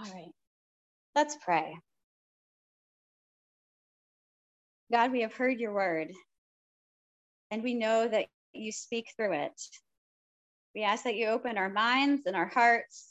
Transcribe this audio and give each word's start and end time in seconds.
All 0.00 0.10
right, 0.14 0.32
let's 1.14 1.36
pray. 1.44 1.76
God, 4.90 5.12
we 5.12 5.20
have 5.20 5.34
heard 5.34 5.60
your 5.60 5.74
word, 5.74 6.10
and 7.50 7.62
we 7.62 7.74
know 7.74 8.08
that 8.08 8.24
you 8.54 8.72
speak 8.72 9.08
through 9.14 9.34
it. 9.34 9.60
We 10.74 10.84
ask 10.84 11.04
that 11.04 11.16
you 11.16 11.26
open 11.26 11.58
our 11.58 11.68
minds 11.68 12.22
and 12.24 12.34
our 12.34 12.46
hearts, 12.46 13.10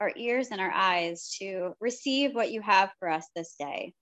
our 0.00 0.12
ears 0.14 0.48
and 0.52 0.60
our 0.60 0.70
eyes 0.70 1.34
to 1.40 1.74
receive 1.80 2.32
what 2.32 2.52
you 2.52 2.62
have 2.62 2.92
for 3.00 3.08
us 3.08 3.26
this 3.34 3.56
day. 3.58 3.92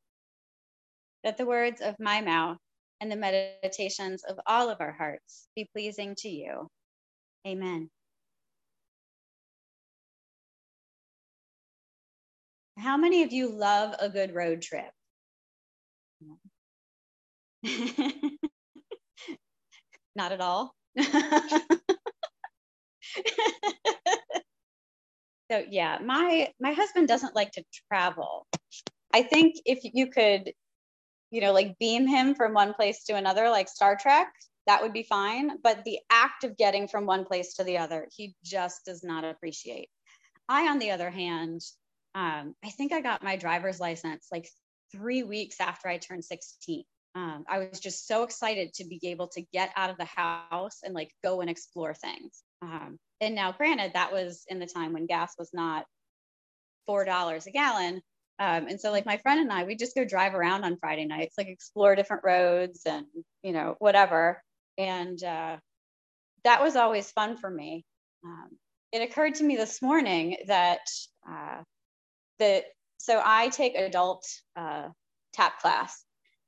That 1.25 1.39
the 1.39 1.47
words 1.47 1.81
of 1.81 1.97
my 1.99 2.21
mouth 2.21 2.59
and 3.01 3.11
the 3.11 3.17
meditations 3.17 4.23
of 4.25 4.39
all 4.47 4.69
of 4.69 4.83
our 4.83 4.93
hearts 4.93 5.49
be 5.57 5.67
pleasing 5.73 6.15
to 6.19 6.29
you. 6.29 6.69
Amen. 7.47 7.89
How 12.79 12.97
many 12.97 13.23
of 13.25 13.33
you 13.33 13.51
love 13.51 13.95
a 13.99 14.09
good 14.09 14.35
road 14.35 14.63
trip? 14.63 14.91
Not 20.15 20.33
at 20.33 20.41
all. 20.41 20.75
so 25.51 25.65
yeah, 25.69 25.99
my 26.05 26.53
my 26.61 26.73
husband 26.73 27.09
doesn't 27.09 27.35
like 27.35 27.53
to 27.53 27.65
travel. 27.91 28.47
I 29.13 29.23
think 29.23 29.57
if 29.65 29.81
you 29.83 30.09
could, 30.09 30.53
you 31.31 31.41
know, 31.41 31.53
like 31.53 31.79
beam 31.79 32.07
him 32.07 32.35
from 32.35 32.55
one 32.55 32.75
place 32.75 33.05
to 33.05 33.15
another, 33.15 33.51
like 33.51 33.69
Star 33.69 33.97
Trek, 34.01 34.29
that 34.67 34.83
would 34.83 34.93
be 34.93 35.03
fine. 35.03 35.59
But 35.63 35.85
the 35.85 35.99
act 36.11 36.45
of 36.45 36.57
getting 36.57 36.89
from 36.89 37.07
one 37.07 37.25
place 37.25 37.55
to 37.55 37.65
the 37.65 37.79
other, 37.79 38.07
he 38.15 38.35
just 38.45 38.85
does 38.85 39.03
not 39.03 39.25
appreciate. 39.25 39.89
I, 40.49 40.69
on 40.69 40.79
the 40.79 40.91
other 40.93 41.11
hand, 41.11 41.63
um, 42.19 42.57
I 42.65 42.71
think 42.71 42.93
I 42.93 43.01
got 43.01 43.23
my 43.23 43.37
driver's 43.37 43.79
license 43.79 44.27
like 44.33 44.49
three 44.91 45.23
weeks 45.23 45.61
after 45.61 45.87
I 45.87 45.99
turned 45.99 46.25
16. 46.25 46.83
Um, 47.15 47.45
I 47.49 47.59
was 47.59 47.79
just 47.79 48.09
so 48.09 48.25
excited 48.25 48.75
to 48.75 48.85
be 48.85 48.99
able 49.05 49.29
to 49.29 49.43
get 49.53 49.71
out 49.77 49.91
of 49.91 49.99
the 49.99 50.05
house 50.05 50.81
and 50.83 50.95
like 50.95 51.13
go 51.23 51.43
and 51.43 51.49
explore 51.49 51.95
things. 51.95 52.43
Um, 52.61 52.99
and 53.21 53.37
now, 53.37 53.53
granted, 53.53 53.93
that 53.95 54.13
was 54.13 54.43
in 54.49 54.59
the 54.59 54.67
time 54.67 54.95
when 54.95 55.07
gas 55.07 55.35
was 55.39 55.51
not 55.55 55.85
$4 56.91 57.47
a 57.47 57.51
gallon. 57.53 58.01
Um, 58.41 58.67
and 58.67 58.81
so, 58.81 58.91
like, 58.91 59.07
my 59.07 59.19
friend 59.19 59.39
and 59.39 59.53
I, 59.53 59.63
we 59.63 59.77
just 59.77 59.95
go 59.95 60.05
drive 60.05 60.35
around 60.35 60.65
on 60.65 60.77
Friday 60.79 61.05
nights, 61.05 61.37
like 61.39 61.49
explore 61.49 61.95
different 61.95 62.25
roads 62.25 62.83
and, 62.85 63.07
you 63.45 63.53
know, 63.53 63.77
whatever. 63.79 64.43
And 64.77 65.23
uh, 65.23 65.57
that 66.43 66.63
was 66.63 66.75
always 66.75 67.13
fun 67.13 67.37
for 67.37 67.51
me. 67.51 67.85
Um, 68.25 68.49
it 68.91 69.03
occurred 69.03 69.37
to 69.37 69.45
me 69.45 69.57
this 69.57 69.81
morning 69.83 70.37
that 70.47 70.81
uh, 71.29 71.63
that 72.39 72.65
so 72.99 73.21
I 73.25 73.49
take 73.49 73.75
adult 73.77 74.27
uh, 74.57 74.89
tap 75.33 75.61
class, 75.61 76.05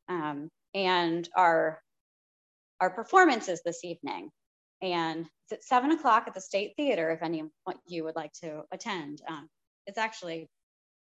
um, 0.09 0.49
and 0.75 1.29
our 1.37 1.81
our 2.81 2.91
performances 2.91 3.61
this 3.65 3.85
evening, 3.85 4.31
and 4.83 5.27
it's 5.45 5.53
at 5.53 5.65
seven 5.65 5.93
o'clock 5.93 6.25
at 6.27 6.35
the 6.35 6.41
State 6.41 6.73
Theater. 6.77 7.11
If 7.11 7.23
any 7.23 7.41
of 7.41 7.49
you 7.87 8.05
would 8.05 8.17
like 8.17 8.33
to 8.43 8.63
attend, 8.73 9.23
um, 9.29 9.49
it's 9.87 9.99
actually 9.99 10.49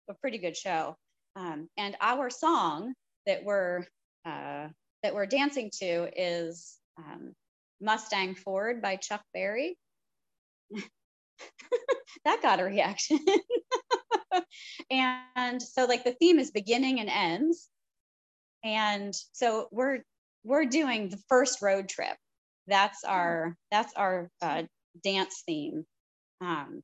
a 0.08 0.14
pretty 0.14 0.38
good 0.38 0.56
show. 0.56 0.96
Um, 1.36 1.68
and 1.76 1.96
our 2.00 2.30
song 2.30 2.94
that 3.26 3.44
we're 3.44 3.84
uh, 4.24 4.68
that 5.02 5.14
we're 5.14 5.26
dancing 5.26 5.70
to 5.78 6.08
is 6.16 6.78
um, 6.98 7.34
Mustang 7.80 8.34
Ford 8.34 8.80
by 8.82 8.96
Chuck 8.96 9.22
Berry. 9.34 9.76
that 12.24 12.42
got 12.42 12.60
a 12.60 12.64
reaction. 12.64 13.18
and 14.90 15.62
so 15.62 15.84
like 15.84 16.04
the 16.04 16.12
theme 16.12 16.38
is 16.38 16.50
beginning 16.50 17.00
and 17.00 17.08
ends. 17.08 17.68
And 18.64 19.14
so 19.32 19.68
we're 19.70 20.00
we're 20.44 20.64
doing 20.64 21.08
the 21.08 21.20
first 21.28 21.62
road 21.62 21.88
trip. 21.88 22.16
That's 22.66 23.04
our 23.04 23.56
that's 23.70 23.92
our 23.94 24.28
uh, 24.42 24.64
dance 25.02 25.42
theme. 25.46 25.84
Um, 26.40 26.82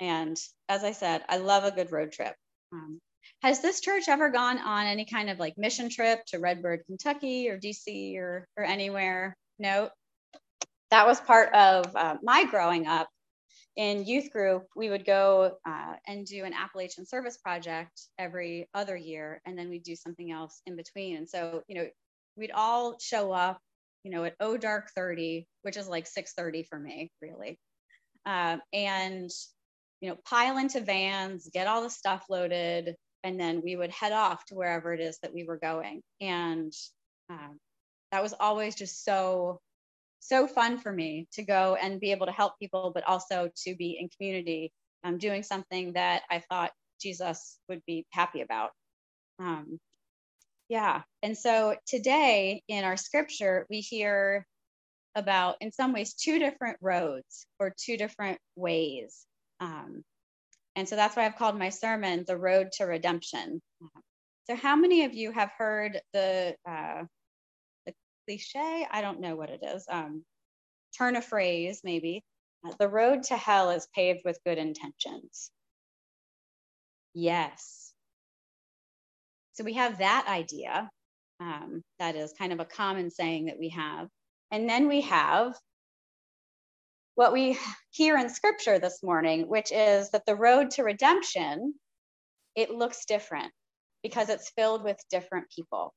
and 0.00 0.36
as 0.68 0.84
I 0.84 0.92
said, 0.92 1.22
I 1.28 1.36
love 1.36 1.64
a 1.64 1.70
good 1.70 1.92
road 1.92 2.12
trip. 2.12 2.34
Um, 2.72 3.00
has 3.42 3.60
this 3.60 3.80
church 3.80 4.04
ever 4.08 4.30
gone 4.30 4.58
on 4.58 4.86
any 4.86 5.04
kind 5.04 5.30
of 5.30 5.38
like 5.38 5.56
mission 5.56 5.88
trip 5.88 6.20
to 6.26 6.38
Redbird, 6.38 6.84
Kentucky 6.86 7.48
or 7.48 7.58
DC 7.58 8.16
or, 8.16 8.46
or 8.56 8.64
anywhere? 8.64 9.36
No, 9.58 9.90
that 10.90 11.06
was 11.06 11.20
part 11.20 11.54
of 11.54 11.94
uh, 11.94 12.16
my 12.22 12.44
growing 12.44 12.86
up 12.86 13.08
in 13.76 14.04
youth 14.04 14.30
group, 14.30 14.66
we 14.74 14.90
would 14.90 15.04
go 15.04 15.56
uh, 15.66 15.94
and 16.06 16.26
do 16.26 16.44
an 16.44 16.52
Appalachian 16.52 17.06
service 17.06 17.36
project 17.36 18.02
every 18.18 18.68
other 18.74 18.96
year, 18.96 19.40
and 19.46 19.58
then 19.58 19.70
we'd 19.70 19.82
do 19.82 19.96
something 19.96 20.30
else 20.30 20.60
in 20.66 20.76
between. 20.76 21.16
And 21.16 21.28
so, 21.28 21.62
you 21.68 21.76
know, 21.76 21.88
we'd 22.36 22.50
all 22.50 22.98
show 22.98 23.32
up, 23.32 23.60
you 24.02 24.10
know, 24.10 24.24
at 24.24 24.34
O 24.40 24.56
dark 24.56 24.90
30, 24.94 25.46
which 25.62 25.76
is 25.76 25.88
like 25.88 26.06
6:30 26.06 26.66
for 26.68 26.78
me, 26.78 27.10
really, 27.22 27.58
uh, 28.26 28.58
and 28.72 29.30
you 30.00 30.08
know, 30.08 30.16
pile 30.24 30.56
into 30.56 30.80
vans, 30.80 31.48
get 31.52 31.66
all 31.66 31.82
the 31.82 31.90
stuff 31.90 32.24
loaded, 32.30 32.96
and 33.22 33.38
then 33.38 33.60
we 33.62 33.76
would 33.76 33.90
head 33.90 34.12
off 34.12 34.44
to 34.46 34.54
wherever 34.54 34.92
it 34.94 35.00
is 35.00 35.18
that 35.22 35.34
we 35.34 35.44
were 35.44 35.58
going. 35.58 36.00
And 36.20 36.72
um, 37.28 37.58
that 38.10 38.22
was 38.22 38.34
always 38.38 38.74
just 38.74 39.04
so 39.04 39.60
so 40.20 40.46
fun 40.46 40.78
for 40.78 40.92
me 40.92 41.26
to 41.32 41.42
go 41.42 41.76
and 41.80 42.00
be 42.00 42.12
able 42.12 42.26
to 42.26 42.32
help 42.32 42.58
people, 42.58 42.92
but 42.94 43.04
also 43.04 43.50
to 43.64 43.74
be 43.74 43.98
in 44.00 44.08
community, 44.08 44.72
um, 45.02 45.18
doing 45.18 45.42
something 45.42 45.94
that 45.94 46.22
I 46.30 46.42
thought 46.48 46.72
Jesus 47.00 47.58
would 47.68 47.82
be 47.86 48.06
happy 48.10 48.42
about. 48.42 48.70
Um, 49.38 49.80
yeah. 50.68 51.02
And 51.22 51.36
so 51.36 51.76
today 51.86 52.62
in 52.68 52.84
our 52.84 52.96
scripture, 52.96 53.66
we 53.70 53.80
hear 53.80 54.46
about, 55.16 55.56
in 55.60 55.72
some 55.72 55.92
ways, 55.92 56.14
two 56.14 56.38
different 56.38 56.76
roads 56.80 57.46
or 57.58 57.74
two 57.76 57.96
different 57.96 58.38
ways. 58.54 59.26
Um, 59.58 60.04
and 60.76 60.88
so 60.88 60.96
that's 60.96 61.16
why 61.16 61.26
I've 61.26 61.36
called 61.36 61.58
my 61.58 61.70
sermon 61.70 62.24
The 62.26 62.36
Road 62.36 62.68
to 62.72 62.84
Redemption. 62.84 63.60
So, 64.44 64.56
how 64.56 64.76
many 64.76 65.04
of 65.04 65.14
you 65.14 65.32
have 65.32 65.50
heard 65.56 66.00
the 66.12 66.56
uh, 66.68 67.04
cliche. 68.26 68.86
I 68.90 69.00
don't 69.00 69.20
know 69.20 69.36
what 69.36 69.50
it 69.50 69.60
is. 69.62 69.84
Um, 69.88 70.24
turn 70.96 71.16
a 71.16 71.22
phrase, 71.22 71.80
maybe. 71.84 72.22
Uh, 72.66 72.72
the 72.78 72.88
road 72.88 73.22
to 73.24 73.36
hell 73.36 73.70
is 73.70 73.88
paved 73.94 74.20
with 74.24 74.38
good 74.44 74.58
intentions. 74.58 75.50
Yes. 77.14 77.92
So 79.52 79.64
we 79.64 79.74
have 79.74 79.98
that 79.98 80.26
idea. 80.28 80.90
Um, 81.40 81.82
that 81.98 82.16
is 82.16 82.34
kind 82.38 82.52
of 82.52 82.60
a 82.60 82.64
common 82.64 83.10
saying 83.10 83.46
that 83.46 83.58
we 83.58 83.70
have. 83.70 84.08
And 84.50 84.68
then 84.68 84.88
we 84.88 85.02
have 85.02 85.54
what 87.14 87.32
we 87.32 87.58
hear 87.90 88.16
in 88.16 88.28
scripture 88.28 88.78
this 88.78 89.02
morning, 89.02 89.48
which 89.48 89.72
is 89.72 90.10
that 90.10 90.24
the 90.26 90.36
road 90.36 90.70
to 90.72 90.82
redemption, 90.82 91.74
it 92.54 92.70
looks 92.70 93.04
different 93.04 93.52
because 94.02 94.28
it's 94.28 94.50
filled 94.56 94.84
with 94.84 94.96
different 95.10 95.46
people. 95.54 95.92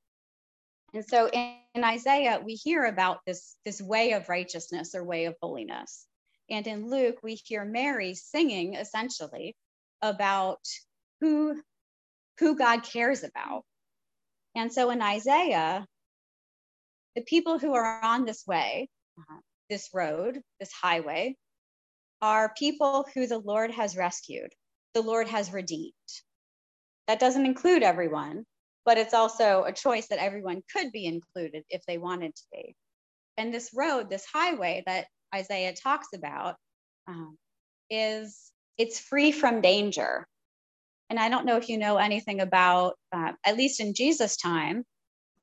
And 0.93 1.05
so 1.05 1.27
in, 1.27 1.55
in, 1.73 1.83
Isaiah, 1.83 2.39
we 2.43 2.53
hear 2.53 2.85
about 2.85 3.19
this, 3.25 3.55
this 3.65 3.81
way 3.81 4.11
of 4.11 4.29
righteousness 4.29 4.93
or 4.93 5.03
way 5.03 5.25
of 5.25 5.35
holiness. 5.41 6.05
And 6.49 6.67
in 6.67 6.89
Luke, 6.89 7.17
we 7.23 7.35
hear 7.35 7.65
Mary 7.65 8.13
singing 8.13 8.75
essentially 8.75 9.55
about 10.01 10.59
who, 11.19 11.59
who 12.39 12.55
God 12.55 12.83
cares 12.83 13.23
about. 13.23 13.63
And 14.55 14.71
so 14.71 14.91
in 14.91 15.01
Isaiah, 15.01 15.85
the 17.15 17.23
people 17.23 17.57
who 17.57 17.73
are 17.73 18.01
on 18.03 18.25
this 18.25 18.45
way, 18.45 18.89
uh, 19.17 19.39
this 19.69 19.89
road, 19.93 20.41
this 20.59 20.71
highway, 20.71 21.35
are 22.21 22.53
people 22.57 23.05
who 23.13 23.25
the 23.25 23.39
Lord 23.39 23.71
has 23.71 23.97
rescued, 23.97 24.53
the 24.93 25.01
Lord 25.01 25.27
has 25.27 25.51
redeemed. 25.51 25.93
That 27.07 27.19
doesn't 27.19 27.45
include 27.45 27.83
everyone, 27.83 28.45
but 28.85 28.97
it's 28.97 29.13
also 29.13 29.63
a 29.63 29.73
choice 29.73 30.07
that 30.07 30.19
everyone 30.19 30.61
could 30.71 30.91
be 30.91 31.05
included 31.05 31.63
if 31.69 31.83
they 31.85 31.97
wanted 31.97 32.35
to 32.35 32.43
be. 32.51 32.75
And 33.37 33.53
this 33.53 33.71
road, 33.73 34.09
this 34.09 34.25
highway 34.31 34.83
that 34.85 35.07
Isaiah 35.33 35.73
talks 35.73 36.07
about, 36.13 36.55
um, 37.07 37.37
is 37.89 38.51
it's 38.77 38.99
free 38.99 39.31
from 39.31 39.61
danger. 39.61 40.27
And 41.09 41.19
I 41.19 41.29
don't 41.29 41.45
know 41.45 41.57
if 41.57 41.69
you 41.69 41.77
know 41.77 41.97
anything 41.97 42.41
about, 42.41 42.95
uh, 43.11 43.33
at 43.45 43.57
least 43.57 43.79
in 43.79 43.93
Jesus' 43.93 44.37
time, 44.37 44.83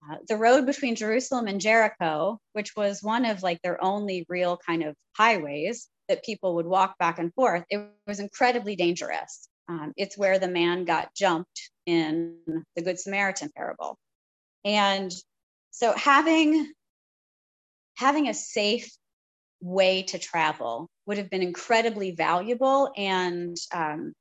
uh, 0.08 0.16
the 0.28 0.36
road 0.36 0.66
between 0.66 0.96
Jerusalem 0.96 1.46
and 1.46 1.60
Jericho, 1.60 2.38
which 2.54 2.74
was 2.74 3.02
one 3.02 3.24
of 3.26 3.42
like 3.42 3.60
their 3.62 3.82
only 3.84 4.24
real 4.28 4.58
kind 4.66 4.82
of 4.82 4.96
highways 5.16 5.88
that 6.08 6.24
people 6.24 6.54
would 6.56 6.66
walk 6.66 6.98
back 6.98 7.18
and 7.18 7.32
forth, 7.34 7.64
it 7.68 7.86
was 8.06 8.18
incredibly 8.18 8.76
dangerous. 8.76 9.48
Um, 9.70 9.92
it's 9.96 10.18
where 10.18 10.40
the 10.40 10.48
man 10.48 10.84
got 10.84 11.14
jumped 11.14 11.70
in 11.86 12.38
the 12.74 12.82
Good 12.82 12.98
Samaritan 12.98 13.50
parable. 13.56 13.96
And 14.64 15.12
so 15.70 15.92
having 15.96 16.72
having 17.96 18.28
a 18.28 18.34
safe 18.34 18.90
way 19.60 20.02
to 20.02 20.18
travel 20.18 20.88
would 21.06 21.18
have 21.18 21.30
been 21.30 21.42
incredibly 21.42 22.10
valuable 22.10 22.90
and 22.96 23.56
um, 23.72 24.12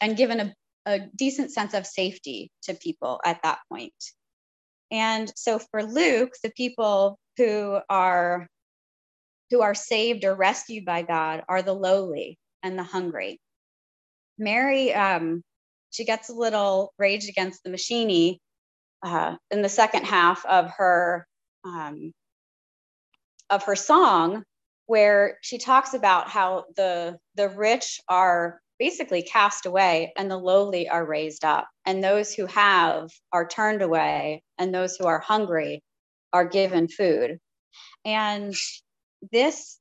and 0.00 0.16
given 0.16 0.38
a, 0.38 0.54
a 0.86 1.00
decent 1.16 1.50
sense 1.50 1.74
of 1.74 1.84
safety 1.84 2.52
to 2.62 2.74
people 2.74 3.20
at 3.24 3.42
that 3.42 3.58
point. 3.72 3.92
And 4.92 5.32
so 5.34 5.58
for 5.58 5.82
Luke, 5.82 6.34
the 6.44 6.52
people 6.56 7.18
who 7.36 7.80
are 7.88 8.46
who 9.50 9.62
are 9.62 9.74
saved 9.74 10.24
or 10.24 10.36
rescued 10.36 10.84
by 10.84 11.02
God 11.02 11.42
are 11.48 11.62
the 11.62 11.74
lowly 11.74 12.38
and 12.62 12.78
the 12.78 12.84
hungry. 12.84 13.40
Mary, 14.40 14.92
um, 14.94 15.42
she 15.90 16.04
gets 16.04 16.30
a 16.30 16.34
little 16.34 16.92
rage 16.98 17.28
against 17.28 17.62
the 17.62 17.70
machine 17.70 18.38
uh, 19.04 19.36
in 19.50 19.62
the 19.62 19.68
second 19.68 20.04
half 20.04 20.44
of 20.46 20.70
her 20.76 21.26
um, 21.64 22.12
of 23.50 23.64
her 23.64 23.76
song, 23.76 24.42
where 24.86 25.38
she 25.42 25.58
talks 25.58 25.94
about 25.94 26.28
how 26.28 26.64
the 26.76 27.18
the 27.36 27.48
rich 27.50 28.00
are 28.08 28.60
basically 28.78 29.22
cast 29.22 29.66
away 29.66 30.12
and 30.16 30.30
the 30.30 30.38
lowly 30.38 30.88
are 30.88 31.04
raised 31.04 31.44
up 31.44 31.68
and 31.84 32.02
those 32.02 32.32
who 32.32 32.46
have 32.46 33.10
are 33.30 33.46
turned 33.46 33.82
away 33.82 34.42
and 34.56 34.74
those 34.74 34.96
who 34.96 35.06
are 35.06 35.20
hungry 35.20 35.82
are 36.32 36.46
given 36.46 36.88
food. 36.88 37.38
And 38.06 38.54
this 39.30 39.78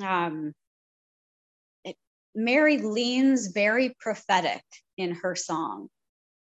um, 0.00 0.52
mary 2.34 2.78
leans 2.78 3.48
very 3.48 3.94
prophetic 4.00 4.62
in 4.96 5.12
her 5.16 5.34
song. 5.34 5.88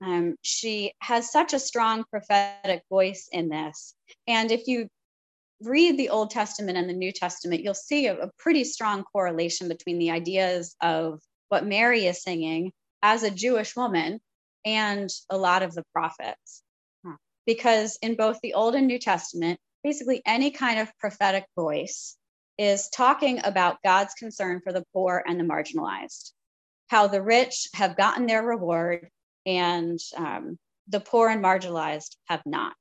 Um, 0.03 0.37
she 0.43 0.93
has 1.01 1.31
such 1.31 1.53
a 1.53 1.59
strong 1.59 2.05
prophetic 2.11 2.83
voice 2.89 3.29
in 3.31 3.49
this. 3.49 3.95
And 4.27 4.51
if 4.51 4.67
you 4.67 4.89
read 5.61 5.99
the 5.99 6.09
old 6.09 6.31
testament 6.31 6.79
and 6.79 6.89
the 6.89 6.95
new 6.95 7.13
testament 7.13 7.63
you'll 7.63 7.75
see 7.75 8.07
a, 8.07 8.19
a 8.19 8.31
pretty 8.39 8.65
strong 8.65 9.05
correlation 9.13 9.69
between 9.69 9.99
the 9.99 10.11
ideas 10.11 10.75
of 10.81 11.21
what 11.51 11.67
Mary 11.67 12.07
is 12.07 12.23
singing 12.23 12.73
as 13.03 13.23
a 13.23 13.31
Jewish 13.31 13.77
woman 13.77 14.21
and 14.65 15.11
a 15.29 15.37
lot 15.37 15.63
of 15.63 15.75
the 15.75 15.85
prophets. 15.93 16.63
Because 17.47 17.99
in 18.01 18.15
both 18.17 18.39
the 18.43 18.55
Old 18.55 18.75
and 18.75 18.87
New 18.87 18.99
Testament, 18.99 19.59
basically 19.83 20.23
any 20.25 20.51
kind 20.51 20.79
of 20.79 20.97
prophetic 20.99 21.45
voice 21.57 22.17
is 22.61 22.91
talking 22.91 23.41
about 23.43 23.83
God's 23.83 24.13
concern 24.13 24.61
for 24.63 24.71
the 24.71 24.85
poor 24.93 25.25
and 25.27 25.41
the 25.41 25.45
marginalized, 25.45 26.33
how 26.89 27.07
the 27.07 27.23
rich 27.23 27.69
have 27.73 27.97
gotten 27.97 28.27
their 28.27 28.43
reward 28.43 29.09
and 29.47 29.99
um, 30.15 30.59
the 30.87 31.01
poor 31.01 31.31
and 31.31 31.43
marginalized 31.43 32.17
have 32.29 32.43
not. 32.45 32.77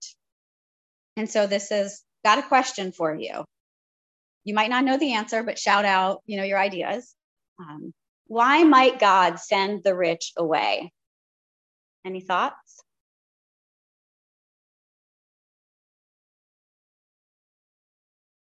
And 1.15 1.29
so 1.29 1.47
this 1.47 1.69
has 1.69 2.01
got 2.25 2.39
a 2.39 2.43
question 2.43 2.91
for 2.91 3.15
you. 3.15 3.45
You 4.43 4.53
might 4.53 4.69
not 4.69 4.83
know 4.83 4.97
the 4.97 5.13
answer, 5.13 5.43
but 5.43 5.57
shout 5.57 5.85
out, 5.85 6.23
you 6.25 6.35
know, 6.35 6.43
your 6.43 6.59
ideas. 6.59 7.15
Um, 7.57 7.93
why 8.27 8.65
might 8.65 8.99
God 8.99 9.39
send 9.39 9.85
the 9.85 9.95
rich 9.95 10.33
away? 10.35 10.91
Any 12.05 12.19
thoughts? 12.19 12.83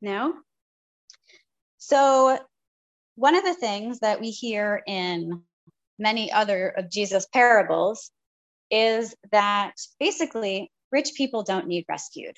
No? 0.00 0.34
So, 1.84 2.38
one 3.16 3.34
of 3.34 3.42
the 3.42 3.54
things 3.54 3.98
that 3.98 4.20
we 4.20 4.30
hear 4.30 4.84
in 4.86 5.42
many 5.98 6.30
other 6.30 6.68
of 6.68 6.88
Jesus' 6.88 7.26
parables 7.26 8.12
is 8.70 9.16
that 9.32 9.72
basically 9.98 10.70
rich 10.92 11.10
people 11.16 11.42
don't 11.42 11.66
need 11.66 11.84
rescued. 11.88 12.36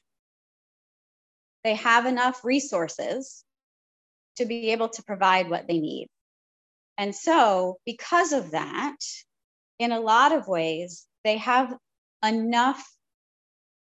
They 1.62 1.74
have 1.74 2.06
enough 2.06 2.42
resources 2.42 3.44
to 4.36 4.46
be 4.46 4.70
able 4.70 4.88
to 4.88 5.02
provide 5.02 5.50
what 5.50 5.68
they 5.68 5.78
need. 5.78 6.08
And 6.96 7.14
so, 7.14 7.76
because 7.84 8.32
of 8.32 8.52
that, 8.52 8.96
in 9.78 9.92
a 9.92 10.00
lot 10.00 10.32
of 10.32 10.48
ways, 10.48 11.06
they 11.22 11.36
have 11.36 11.76
enough 12.24 12.82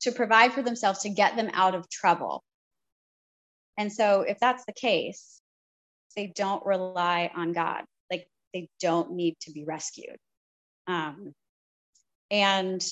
to 0.01 0.12
provide 0.12 0.54
for 0.54 0.62
themselves 0.62 1.00
to 1.00 1.09
get 1.09 1.36
them 1.36 1.50
out 1.51 1.74
of 1.74 1.89
trouble. 1.89 2.44
And 3.75 3.92
so, 3.92 4.21
if 4.21 4.38
that's 4.39 4.63
the 4.65 4.74
case, 4.74 5.42
they 6.18 6.28
don't 6.36 6.66
rely 6.66 7.31
on 7.36 7.54
God. 7.54 7.86
Like 8.12 8.28
they 8.54 8.69
don't 8.81 9.14
need 9.14 9.38
to 9.44 9.54
be 9.54 9.66
rescued. 9.66 10.18
Um, 10.88 11.34
and 12.31 12.86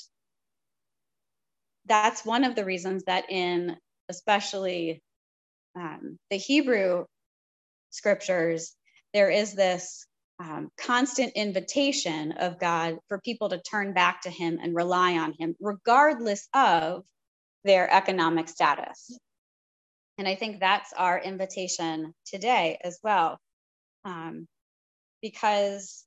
that's 1.88 2.26
one 2.26 2.46
of 2.46 2.56
the 2.56 2.66
reasons 2.66 3.04
that 3.06 3.32
in 3.32 3.78
especially 4.10 5.02
um, 5.76 6.18
the 6.30 6.38
Hebrew 6.38 7.06
scriptures, 7.92 8.76
there 9.14 9.30
is 9.30 9.54
this 9.54 10.06
um, 10.40 10.70
constant 10.78 11.34
invitation 11.36 12.34
of 12.34 12.60
God 12.60 12.98
for 13.08 13.20
people 13.22 13.50
to 13.50 13.62
turn 13.62 13.94
back 13.94 14.22
to 14.24 14.30
Him 14.30 14.60
and 14.62 14.76
rely 14.76 15.18
on 15.18 15.34
Him, 15.40 15.56
regardless 15.60 16.48
of 16.54 17.04
their 17.64 17.92
economic 17.92 18.50
status. 18.50 19.18
And 20.18 20.28
I 20.28 20.36
think 20.36 20.60
that's 20.60 20.94
our 20.94 21.20
invitation 21.20 22.14
today 22.26 22.78
as 22.84 23.00
well. 23.04 23.38
Um, 24.06 24.48
because, 25.22 26.06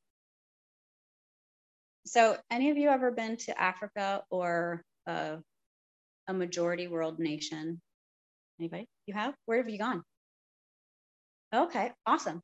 so 2.06 2.36
any 2.50 2.70
of 2.70 2.78
you 2.78 2.88
ever 2.88 3.10
been 3.10 3.36
to 3.38 3.60
Africa 3.60 4.22
or 4.30 4.82
a, 5.06 5.38
a 6.26 6.32
majority 6.32 6.88
world 6.88 7.18
nation? 7.18 7.80
Anybody? 8.58 8.86
You 9.06 9.14
have? 9.14 9.34
Where 9.46 9.58
have 9.58 9.68
you 9.68 9.78
gone? 9.78 10.02
Okay, 11.54 11.92
awesome. 12.06 12.42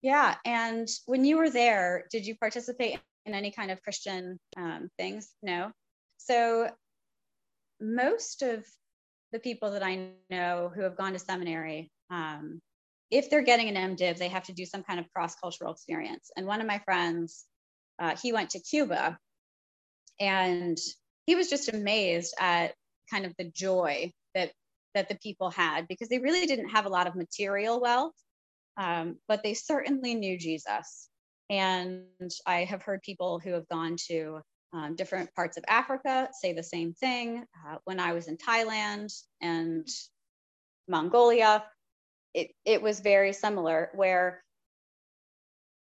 Yeah. 0.00 0.34
And 0.44 0.88
when 1.06 1.24
you 1.24 1.38
were 1.38 1.50
there, 1.50 2.06
did 2.10 2.26
you 2.26 2.36
participate 2.36 2.98
in 3.24 3.34
any 3.34 3.52
kind 3.52 3.70
of 3.70 3.82
Christian 3.82 4.38
um, 4.56 4.90
things? 4.98 5.30
No. 5.42 5.70
So 6.18 6.68
most 7.80 8.42
of 8.42 8.64
the 9.32 9.38
people 9.38 9.72
that 9.72 9.82
I 9.82 10.10
know 10.30 10.70
who 10.74 10.82
have 10.82 10.96
gone 10.96 11.12
to 11.12 11.18
seminary, 11.18 11.90
um, 12.10 12.60
if 13.10 13.30
they're 13.30 13.42
getting 13.42 13.74
an 13.74 13.96
MDiv, 13.96 14.18
they 14.18 14.28
have 14.28 14.44
to 14.44 14.52
do 14.52 14.64
some 14.64 14.82
kind 14.82 15.00
of 15.00 15.10
cross 15.12 15.34
cultural 15.34 15.72
experience. 15.72 16.30
And 16.36 16.46
one 16.46 16.60
of 16.60 16.66
my 16.66 16.78
friends, 16.84 17.44
uh, 17.98 18.16
he 18.22 18.32
went 18.32 18.50
to 18.50 18.60
Cuba 18.60 19.18
and 20.20 20.78
he 21.26 21.34
was 21.34 21.48
just 21.48 21.72
amazed 21.72 22.34
at 22.38 22.74
kind 23.10 23.26
of 23.26 23.34
the 23.38 23.50
joy 23.54 24.12
that 24.34 24.52
that 24.94 25.08
the 25.08 25.18
people 25.22 25.50
had 25.50 25.88
because 25.88 26.08
they 26.08 26.18
really 26.18 26.46
didn't 26.46 26.68
have 26.68 26.84
a 26.84 26.90
lot 26.90 27.06
of 27.06 27.14
material 27.14 27.80
wealth 27.80 28.12
um, 28.76 29.18
but 29.28 29.42
they 29.42 29.54
certainly 29.54 30.14
knew 30.14 30.38
Jesus. 30.38 31.08
And 31.50 32.04
I 32.46 32.64
have 32.64 32.82
heard 32.82 33.02
people 33.02 33.38
who 33.38 33.52
have 33.52 33.68
gone 33.68 33.96
to 34.08 34.40
um, 34.72 34.96
different 34.96 35.34
parts 35.34 35.56
of 35.56 35.64
Africa 35.68 36.28
say 36.40 36.52
the 36.52 36.62
same 36.62 36.94
thing. 36.94 37.44
Uh, 37.66 37.76
when 37.84 38.00
I 38.00 38.12
was 38.12 38.28
in 38.28 38.36
Thailand 38.36 39.12
and 39.40 39.86
Mongolia, 40.88 41.64
it, 42.34 42.50
it 42.64 42.80
was 42.80 43.00
very 43.00 43.32
similar, 43.32 43.90
where 43.94 44.42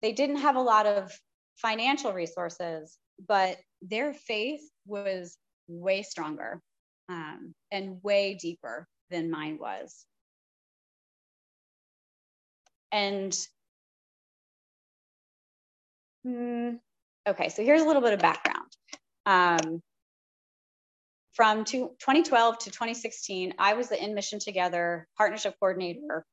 they 0.02 0.12
didn't 0.12 0.38
have 0.38 0.56
a 0.56 0.62
lot 0.62 0.86
of 0.86 1.12
financial 1.58 2.14
resources, 2.14 2.98
but 3.28 3.58
their 3.82 4.14
faith 4.14 4.62
was 4.86 5.38
way 5.68 6.04
stronger 6.04 6.62
um, 7.10 7.54
and 7.72 8.02
way 8.04 8.36
deeper 8.36 8.88
than 9.10 9.32
mine 9.32 9.58
was. 9.60 10.06
And 12.92 13.38
hmm, 16.24 16.76
okay, 17.28 17.50
so 17.50 17.64
here's 17.64 17.82
a 17.82 17.86
little 17.86 18.02
bit 18.02 18.14
of 18.14 18.20
background. 18.20 18.67
Um, 19.28 19.82
from 21.34 21.66
2012 21.66 22.58
to 22.60 22.72
2016, 22.72 23.54
I 23.60 23.74
was 23.74 23.90
the 23.90 24.04
In 24.04 24.16
Mission 24.16 24.40
Together 24.40 25.06
partnership 25.18 25.54
coordinator 25.60 26.26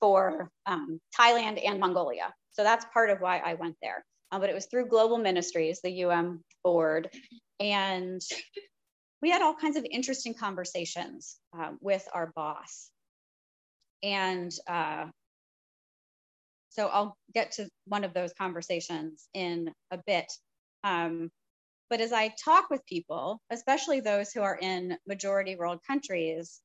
for 0.00 0.50
um, 0.64 1.00
Thailand 1.18 1.60
and 1.66 1.80
Mongolia. 1.80 2.32
So 2.52 2.62
that's 2.62 2.86
part 2.94 3.10
of 3.10 3.20
why 3.20 3.38
I 3.38 3.54
went 3.54 3.76
there. 3.82 4.04
Uh, 4.30 4.38
but 4.38 4.50
it 4.50 4.54
was 4.54 4.66
through 4.66 4.86
Global 4.86 5.18
Ministries, 5.18 5.80
the 5.82 6.04
UM 6.04 6.42
board. 6.62 7.10
And 7.58 8.20
we 9.20 9.30
had 9.30 9.42
all 9.42 9.54
kinds 9.54 9.76
of 9.76 9.84
interesting 9.90 10.32
conversations 10.32 11.36
uh, 11.58 11.72
with 11.80 12.08
our 12.14 12.32
boss. 12.36 12.88
And 14.02 14.52
uh, 14.68 15.06
so 16.70 16.86
I'll 16.86 17.16
get 17.34 17.52
to 17.52 17.68
one 17.86 18.04
of 18.04 18.14
those 18.14 18.32
conversations 18.32 19.26
in 19.34 19.72
a 19.90 19.98
bit. 20.06 20.32
Um, 20.84 21.30
but 21.90 22.00
as 22.00 22.12
I 22.12 22.34
talk 22.44 22.70
with 22.70 22.84
people, 22.86 23.40
especially 23.50 24.00
those 24.00 24.32
who 24.32 24.42
are 24.42 24.58
in 24.60 24.96
majority 25.06 25.56
world 25.56 25.80
countries, 25.86 26.60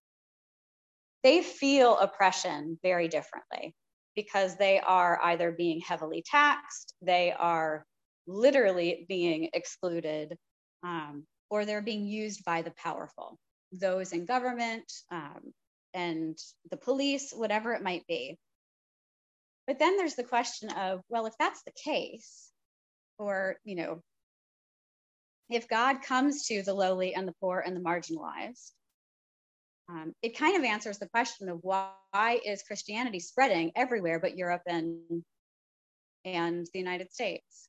they 1.24 1.42
feel 1.42 1.98
oppression 1.98 2.77
very 2.84 3.08
differently 3.08 3.74
because 4.15 4.58
they 4.58 4.80
are 4.80 5.20
either 5.24 5.51
being 5.51 5.80
heavily 5.80 6.24
taxed, 6.30 6.94
they 7.01 7.32
are 7.32 7.86
literally 8.27 9.06
being 9.08 9.50
excluded, 9.53 10.38
um, 10.84 11.25
or 11.50 11.65
they're 11.65 11.82
being 11.82 12.06
used 12.06 12.44
by 12.46 12.62
the 12.62 12.74
powerful, 12.77 13.38
those 13.72 14.12
in 14.12 14.25
government 14.25 14.92
um, 15.12 15.53
and 15.94 16.38
the 16.70 16.77
police, 16.77 17.32
whatever 17.32 17.74
it 17.74 17.82
might 17.82 18.06
be. 18.08 18.38
But 19.65 19.80
then 19.80 19.96
there's 19.98 20.15
the 20.15 20.24
question 20.24 20.70
of, 20.72 21.01
well, 21.08 21.25
if 21.25 21.34
that's 21.39 21.63
the 21.63 21.72
case, 21.72 22.50
or, 23.18 23.56
you 23.63 23.75
know, 23.75 24.01
if 25.50 25.68
God 25.68 26.02
comes 26.02 26.46
to 26.48 26.64
the 26.64 26.74
lowly 26.74 27.14
and 27.16 27.28
the 27.28 27.36
poor 27.40 27.64
and 27.66 27.76
the 27.76 27.82
marginalized, 27.82 28.72
um, 29.90 30.14
it 30.22 30.38
kind 30.38 30.56
of 30.58 30.64
answers 30.64 30.98
the 30.98 31.10
question 31.10 31.50
of 31.50 31.60
why, 31.62 32.40
is 32.46 32.64
Christianity 32.64 33.20
spreading 33.20 33.72
everywhere 33.76 34.20
but 34.20 34.38
Europe 34.38 34.62
and 34.68 35.24
and 36.26 36.66
the 36.74 36.80
United 36.80 37.12
States? 37.12 37.68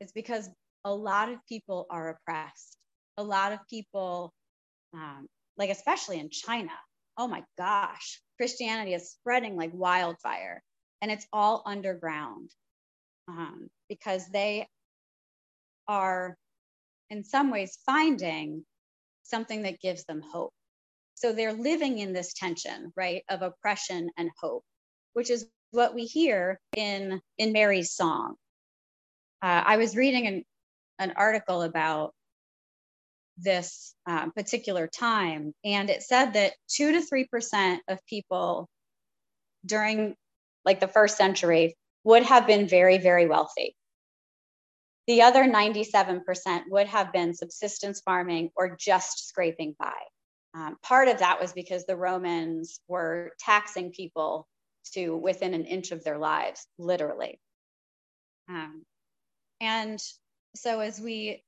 It's 0.00 0.12
because 0.12 0.48
a 0.84 0.94
lot 0.94 1.28
of 1.28 1.38
people 1.48 1.86
are 1.90 2.10
oppressed. 2.10 2.76
A 3.16 3.24
lot 3.24 3.52
of 3.52 3.58
people, 3.68 4.32
um, 4.94 5.26
like 5.56 5.70
especially 5.70 6.20
in 6.20 6.30
China, 6.30 6.70
oh 7.18 7.26
my 7.26 7.42
gosh, 7.58 8.20
Christianity 8.36 8.94
is 8.94 9.10
spreading 9.10 9.56
like 9.56 9.70
wildfire, 9.72 10.62
and 11.02 11.10
it's 11.10 11.26
all 11.32 11.62
underground 11.66 12.50
um, 13.26 13.68
because 13.88 14.28
they 14.28 14.68
are, 15.88 16.36
in 17.10 17.24
some 17.24 17.50
ways, 17.50 17.78
finding 17.86 18.64
something 19.22 19.62
that 19.62 19.80
gives 19.80 20.04
them 20.04 20.22
hope. 20.22 20.52
So 21.14 21.32
they're 21.32 21.52
living 21.52 21.98
in 21.98 22.12
this 22.12 22.34
tension, 22.34 22.92
right, 22.96 23.22
of 23.28 23.42
oppression 23.42 24.10
and 24.18 24.30
hope, 24.40 24.64
which 25.14 25.30
is 25.30 25.48
what 25.70 25.94
we 25.94 26.04
hear 26.04 26.60
in 26.76 27.20
in 27.38 27.52
Mary's 27.52 27.92
song. 27.92 28.34
Uh, 29.42 29.62
I 29.66 29.76
was 29.76 29.96
reading 29.96 30.26
an, 30.26 30.44
an 30.98 31.14
article 31.16 31.62
about 31.62 32.12
this 33.38 33.94
um, 34.06 34.32
particular 34.32 34.86
time, 34.86 35.52
and 35.64 35.90
it 35.90 36.02
said 36.02 36.32
that 36.34 36.54
two 36.68 36.92
to 36.92 37.00
three 37.00 37.26
percent 37.26 37.82
of 37.88 37.98
people 38.06 38.68
during 39.64 40.14
like 40.64 40.80
the 40.80 40.88
first 40.88 41.16
century 41.16 41.76
would 42.04 42.22
have 42.22 42.46
been 42.46 42.68
very, 42.68 42.98
very 42.98 43.26
wealthy. 43.26 43.74
The 45.06 45.22
other 45.22 45.44
97% 45.44 46.62
would 46.68 46.88
have 46.88 47.12
been 47.12 47.34
subsistence 47.34 48.00
farming 48.00 48.50
or 48.56 48.76
just 48.76 49.28
scraping 49.28 49.76
by. 49.78 49.94
Um, 50.54 50.76
part 50.82 51.08
of 51.08 51.18
that 51.18 51.40
was 51.40 51.52
because 51.52 51.84
the 51.84 51.96
Romans 51.96 52.80
were 52.88 53.32
taxing 53.38 53.92
people 53.92 54.48
to 54.94 55.16
within 55.16 55.54
an 55.54 55.64
inch 55.64 55.92
of 55.92 56.02
their 56.02 56.18
lives, 56.18 56.66
literally. 56.78 57.40
Um, 58.48 58.84
and 59.60 60.02
so 60.54 60.80
as 60.80 61.00
we 61.00 61.42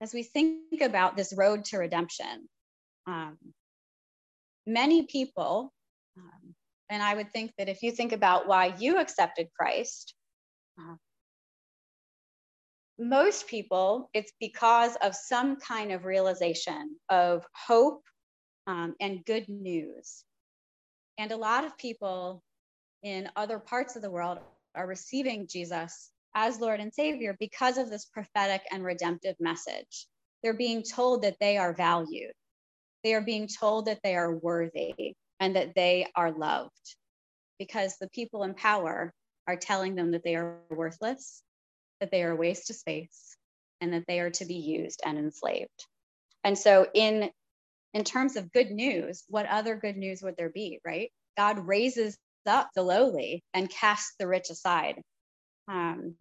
as 0.00 0.12
we 0.12 0.24
think 0.24 0.80
about 0.80 1.16
this 1.16 1.32
road 1.36 1.64
to 1.66 1.78
redemption, 1.78 2.48
um, 3.06 3.38
many 4.66 5.06
people, 5.06 5.72
um, 6.18 6.54
and 6.90 7.00
I 7.00 7.14
would 7.14 7.30
think 7.32 7.52
that 7.56 7.68
if 7.68 7.82
you 7.82 7.92
think 7.92 8.10
about 8.12 8.48
why 8.48 8.74
you 8.78 8.98
accepted 8.98 9.48
Christ, 9.56 10.14
uh, 10.76 10.96
most 13.08 13.46
people, 13.46 14.10
it's 14.14 14.32
because 14.40 14.96
of 15.02 15.14
some 15.14 15.56
kind 15.56 15.92
of 15.92 16.04
realization 16.04 16.96
of 17.08 17.44
hope 17.54 18.02
um, 18.66 18.94
and 19.00 19.24
good 19.24 19.48
news. 19.48 20.24
And 21.18 21.32
a 21.32 21.36
lot 21.36 21.64
of 21.64 21.76
people 21.76 22.42
in 23.02 23.28
other 23.36 23.58
parts 23.58 23.96
of 23.96 24.02
the 24.02 24.10
world 24.10 24.38
are 24.74 24.86
receiving 24.86 25.46
Jesus 25.46 26.10
as 26.34 26.60
Lord 26.60 26.80
and 26.80 26.92
Savior 26.92 27.36
because 27.38 27.78
of 27.78 27.90
this 27.90 28.06
prophetic 28.06 28.62
and 28.70 28.84
redemptive 28.84 29.36
message. 29.38 30.06
They're 30.42 30.54
being 30.54 30.82
told 30.82 31.22
that 31.22 31.36
they 31.40 31.56
are 31.56 31.74
valued, 31.74 32.32
they 33.04 33.14
are 33.14 33.20
being 33.20 33.48
told 33.48 33.86
that 33.86 34.00
they 34.02 34.16
are 34.16 34.34
worthy 34.34 35.14
and 35.40 35.56
that 35.56 35.74
they 35.74 36.06
are 36.14 36.32
loved 36.32 36.96
because 37.58 37.96
the 37.98 38.08
people 38.10 38.44
in 38.44 38.54
power 38.54 39.12
are 39.46 39.56
telling 39.56 39.94
them 39.94 40.12
that 40.12 40.24
they 40.24 40.36
are 40.36 40.58
worthless, 40.70 41.42
that 42.02 42.10
they 42.10 42.24
are 42.24 42.32
a 42.32 42.36
waste 42.36 42.68
of 42.68 42.76
space, 42.76 43.36
and 43.80 43.94
that 43.94 44.04
they 44.08 44.18
are 44.18 44.30
to 44.30 44.44
be 44.44 44.56
used 44.56 45.00
and 45.06 45.16
enslaved. 45.16 45.86
And 46.42 46.58
so, 46.58 46.88
in 46.92 47.30
in 47.94 48.02
terms 48.02 48.36
of 48.36 48.52
good 48.52 48.72
news, 48.72 49.22
what 49.28 49.46
other 49.46 49.76
good 49.76 49.96
news 49.96 50.20
would 50.22 50.36
there 50.36 50.50
be, 50.50 50.80
right? 50.84 51.12
God 51.36 51.66
raises 51.66 52.18
up 52.46 52.70
the 52.74 52.82
lowly 52.82 53.44
and 53.54 53.70
casts 53.70 54.14
the 54.18 54.26
rich 54.26 54.50
aside. 54.50 55.00
Um, 55.68 56.16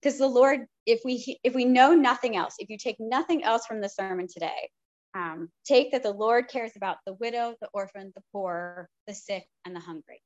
because 0.00 0.18
the 0.18 0.28
Lord, 0.28 0.66
if 0.86 1.00
we 1.04 1.40
if 1.42 1.52
we 1.52 1.64
know 1.64 1.92
nothing 1.92 2.36
else, 2.36 2.54
if 2.60 2.70
you 2.70 2.78
take 2.78 2.96
nothing 3.00 3.42
else 3.42 3.66
from 3.66 3.80
the 3.80 3.88
sermon 3.88 4.28
today, 4.32 4.70
um, 5.16 5.48
take 5.64 5.90
that 5.92 6.04
the 6.04 6.12
Lord 6.12 6.48
cares 6.48 6.72
about 6.76 6.98
the 7.06 7.14
widow, 7.14 7.56
the 7.60 7.68
orphan, 7.74 8.12
the 8.14 8.22
poor, 8.32 8.88
the 9.08 9.14
sick, 9.14 9.48
and 9.64 9.74
the 9.74 9.80
hungry. 9.80 10.22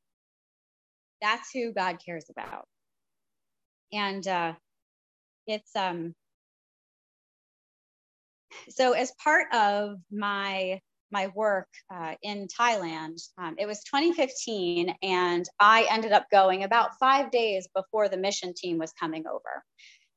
That's 1.23 1.51
who 1.51 1.73
God 1.73 1.99
cares 2.05 2.27
about. 2.29 2.67
And 3.93 4.27
uh, 4.27 4.55
it's 5.47 5.75
um 5.75 6.15
so 8.69 8.93
as 8.93 9.13
part 9.23 9.47
of 9.53 9.99
my 10.11 10.81
my 11.13 11.29
work 11.35 11.69
uh, 11.93 12.15
in 12.23 12.47
Thailand. 12.47 13.19
Um, 13.37 13.57
it 13.59 13.67
was 13.67 13.83
2015, 13.85 14.95
and 15.03 15.45
I 15.59 15.87
ended 15.91 16.13
up 16.13 16.27
going 16.31 16.65
about 16.65 16.99
five 16.99 17.31
days 17.31 17.69
before 17.75 18.09
the 18.09 18.17
mission 18.17 18.55
team 18.57 18.79
was 18.79 18.93
coming 18.93 19.25
over. 19.27 19.65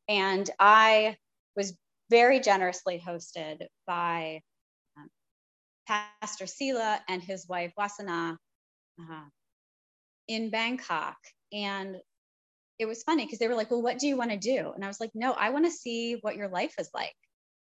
And 0.07 0.49
I 0.59 1.17
was 1.55 1.75
very 2.09 2.39
generously 2.39 3.01
hosted 3.05 3.65
by 3.87 4.41
um, 4.97 5.07
Pastor 5.87 6.45
Sila 6.45 7.01
and 7.07 7.23
his 7.23 7.47
wife 7.47 7.73
Wasana 7.79 8.37
uh, 8.99 9.25
in 10.27 10.49
Bangkok. 10.49 11.17
And 11.51 11.97
it 12.83 12.87
was 12.87 13.01
funny 13.03 13.25
because 13.25 13.39
they 13.39 13.47
were 13.47 13.55
like, 13.55 13.71
Well, 13.71 13.81
what 13.81 13.97
do 13.97 14.07
you 14.07 14.17
want 14.17 14.31
to 14.31 14.37
do? 14.37 14.71
And 14.75 14.83
I 14.83 14.87
was 14.87 14.99
like, 14.99 15.11
No, 15.15 15.31
I 15.31 15.49
want 15.49 15.65
to 15.65 15.71
see 15.71 16.17
what 16.21 16.35
your 16.35 16.49
life 16.49 16.75
is 16.77 16.89
like 16.93 17.15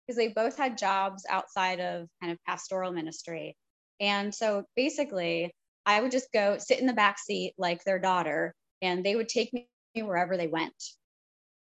because 0.06 0.16
they 0.16 0.28
both 0.28 0.56
had 0.56 0.78
jobs 0.78 1.26
outside 1.28 1.80
of 1.80 2.06
kind 2.22 2.32
of 2.32 2.38
pastoral 2.46 2.92
ministry. 2.92 3.56
And 4.00 4.32
so 4.32 4.64
basically, 4.76 5.52
I 5.84 6.00
would 6.00 6.12
just 6.12 6.32
go 6.32 6.56
sit 6.58 6.78
in 6.78 6.86
the 6.86 6.92
back 6.92 7.18
seat 7.18 7.54
like 7.58 7.82
their 7.82 7.98
daughter, 7.98 8.54
and 8.80 9.04
they 9.04 9.16
would 9.16 9.28
take 9.28 9.52
me 9.52 9.66
wherever 9.96 10.36
they 10.36 10.46
went. 10.46 10.72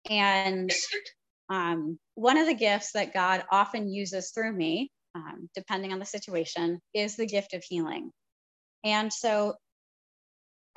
And 0.09 0.71
um, 1.49 1.99
one 2.15 2.37
of 2.37 2.47
the 2.47 2.53
gifts 2.53 2.93
that 2.93 3.13
God 3.13 3.43
often 3.51 3.91
uses 3.91 4.31
through 4.31 4.53
me, 4.53 4.89
um, 5.15 5.49
depending 5.53 5.91
on 5.91 5.99
the 5.99 6.05
situation, 6.05 6.79
is 6.93 7.17
the 7.17 7.27
gift 7.27 7.53
of 7.53 7.63
healing. 7.67 8.09
And 8.85 9.11
so, 9.11 9.55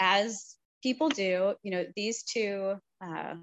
as 0.00 0.56
people 0.82 1.08
do, 1.08 1.54
you 1.62 1.70
know, 1.70 1.84
these 1.94 2.22
two 2.22 2.76
uh, 3.04 3.34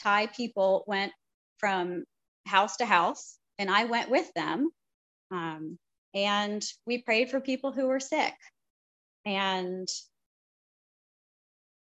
Thai 0.00 0.26
people 0.28 0.84
went 0.86 1.12
from 1.58 2.04
house 2.46 2.76
to 2.78 2.86
house, 2.86 3.38
and 3.58 3.70
I 3.70 3.84
went 3.84 4.10
with 4.10 4.32
them. 4.34 4.70
Um, 5.30 5.78
and 6.14 6.62
we 6.86 6.98
prayed 6.98 7.30
for 7.30 7.40
people 7.40 7.72
who 7.72 7.86
were 7.86 8.00
sick. 8.00 8.34
And 9.24 9.88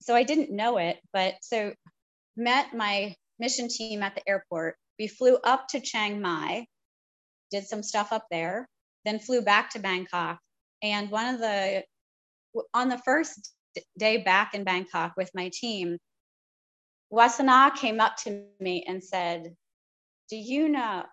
so 0.00 0.14
I 0.14 0.25
didn't 0.25 0.50
know 0.50 0.79
it, 0.79 0.99
but 1.12 1.35
so 1.43 1.73
met 2.37 2.75
my 2.75 3.14
mission 3.38 3.69
team 3.69 4.02
at 4.02 4.14
the 4.14 4.29
airport. 4.29 4.76
We 4.99 5.07
flew 5.07 5.38
up 5.45 5.69
to 5.69 5.81
Chiang 5.81 6.21
Mai, 6.21 6.67
did 7.50 7.67
some 7.67 7.83
stuff 7.83 8.12
up 8.12 8.26
there, 8.31 8.69
then 9.05 9.19
flew 9.19 9.43
back 9.43 9.71
to 9.71 9.79
Bangkok. 9.79 10.38
And 10.83 11.11
one 11.11 11.35
of 11.35 11.40
the, 11.40 11.85
on 12.75 12.88
the 12.88 12.99
first 12.99 13.52
day 13.98 14.18
back 14.18 14.54
in 14.54 14.64
Bangkok 14.64 15.14
with 15.16 15.30
my 15.34 15.50
team, 15.52 15.98
Wasana 17.12 17.74
came 17.74 18.00
up 18.00 18.16
to 18.24 18.44
me 18.60 18.84
and 18.86 19.02
said, 19.02 19.54
do 20.30 20.36
you 20.36 20.68
know? 20.68 21.04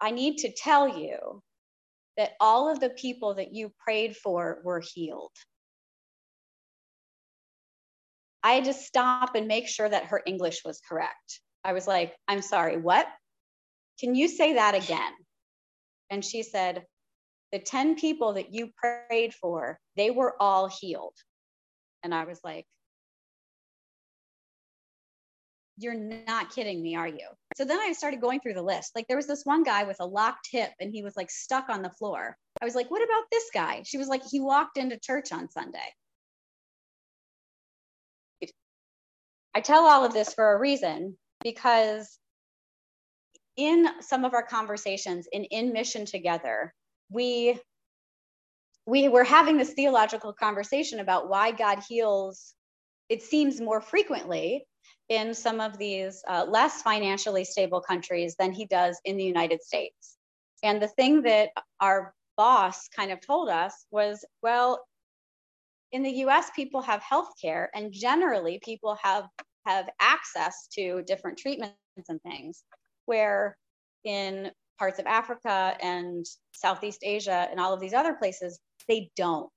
I 0.00 0.10
need 0.10 0.38
to 0.38 0.52
tell 0.52 0.98
you 0.98 1.42
that 2.16 2.32
all 2.40 2.68
of 2.68 2.80
the 2.80 2.90
people 2.90 3.34
that 3.34 3.54
you 3.54 3.70
prayed 3.78 4.16
for 4.16 4.60
were 4.64 4.80
healed. 4.80 5.30
I 8.42 8.52
had 8.52 8.64
to 8.64 8.72
stop 8.72 9.36
and 9.36 9.46
make 9.46 9.68
sure 9.68 9.88
that 9.88 10.06
her 10.06 10.22
English 10.26 10.62
was 10.64 10.80
correct. 10.88 11.40
I 11.64 11.74
was 11.74 11.86
like, 11.86 12.16
I'm 12.26 12.42
sorry, 12.42 12.76
what? 12.76 13.06
Can 14.00 14.16
you 14.16 14.26
say 14.26 14.54
that 14.54 14.74
again? 14.74 15.12
And 16.10 16.24
she 16.24 16.42
said, 16.42 16.84
The 17.52 17.60
10 17.60 17.96
people 17.96 18.32
that 18.32 18.52
you 18.52 18.70
prayed 18.76 19.32
for, 19.34 19.78
they 19.96 20.10
were 20.10 20.34
all 20.40 20.66
healed. 20.66 21.14
And 22.02 22.14
I 22.14 22.24
was 22.24 22.40
like, 22.42 22.66
you're 25.78 25.94
not 25.94 26.54
kidding 26.54 26.82
me, 26.82 26.96
are 26.96 27.08
you? 27.08 27.26
So 27.56 27.64
then 27.64 27.78
I 27.78 27.92
started 27.92 28.20
going 28.20 28.40
through 28.40 28.54
the 28.54 28.62
list. 28.62 28.92
Like 28.94 29.06
there 29.08 29.16
was 29.16 29.26
this 29.26 29.44
one 29.44 29.62
guy 29.62 29.84
with 29.84 29.96
a 30.00 30.06
locked 30.06 30.48
hip 30.50 30.70
and 30.80 30.92
he 30.92 31.02
was 31.02 31.16
like 31.16 31.30
stuck 31.30 31.68
on 31.68 31.82
the 31.82 31.90
floor. 31.90 32.36
I 32.60 32.64
was 32.64 32.74
like, 32.74 32.90
what 32.90 33.02
about 33.02 33.24
this 33.30 33.44
guy? 33.52 33.82
She 33.84 33.98
was 33.98 34.08
like, 34.08 34.22
he 34.30 34.40
walked 34.40 34.78
into 34.78 34.98
church 34.98 35.32
on 35.32 35.50
Sunday. 35.50 35.78
I 39.54 39.60
tell 39.60 39.84
all 39.84 40.04
of 40.04 40.12
this 40.12 40.32
for 40.32 40.52
a 40.52 40.58
reason 40.58 41.16
because 41.42 42.18
in 43.56 43.86
some 44.00 44.24
of 44.24 44.32
our 44.32 44.42
conversations 44.42 45.28
in 45.30 45.44
in 45.44 45.72
mission 45.72 46.06
together, 46.06 46.72
we 47.10 47.60
we 48.86 49.08
were 49.08 49.24
having 49.24 49.56
this 49.56 49.72
theological 49.74 50.32
conversation 50.32 51.00
about 51.00 51.28
why 51.28 51.52
God 51.52 51.80
heals 51.88 52.54
it 53.08 53.22
seems 53.22 53.60
more 53.60 53.80
frequently 53.80 54.64
in 55.08 55.34
some 55.34 55.60
of 55.60 55.76
these 55.76 56.22
uh, 56.28 56.46
less 56.48 56.80
financially 56.80 57.44
stable 57.44 57.80
countries 57.80 58.34
than 58.38 58.52
he 58.52 58.64
does 58.64 58.98
in 59.04 59.18
the 59.18 59.24
United 59.24 59.62
States. 59.62 60.16
And 60.62 60.80
the 60.80 60.88
thing 60.88 61.22
that 61.22 61.50
our 61.80 62.14
boss 62.36 62.88
kind 62.88 63.12
of 63.12 63.20
told 63.20 63.50
us 63.50 63.84
was 63.90 64.24
well, 64.42 64.82
in 65.90 66.02
the 66.02 66.24
US, 66.24 66.50
people 66.56 66.80
have 66.80 67.02
health 67.02 67.32
care, 67.40 67.70
and 67.74 67.92
generally, 67.92 68.58
people 68.64 68.96
have, 69.02 69.24
have 69.66 69.90
access 70.00 70.68
to 70.72 71.02
different 71.06 71.36
treatments 71.36 71.76
and 72.08 72.20
things. 72.22 72.64
Where 73.04 73.58
in 74.04 74.50
parts 74.78 74.98
of 74.98 75.06
Africa 75.06 75.76
and 75.82 76.24
Southeast 76.52 77.00
Asia 77.02 77.46
and 77.50 77.60
all 77.60 77.74
of 77.74 77.80
these 77.80 77.92
other 77.92 78.14
places, 78.14 78.58
they 78.88 79.10
don't. 79.16 79.50